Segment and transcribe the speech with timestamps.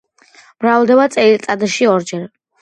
[0.63, 2.27] მრავლდება წელიწადში ორჯერ.